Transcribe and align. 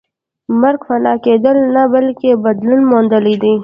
مرګ 0.61 0.79
فنا 0.87 1.13
کېدل 1.25 1.57
نه 1.75 1.83
بلکې 1.93 2.29
بدلون 2.45 2.81
موندل 2.91 3.25
دي 3.43 3.53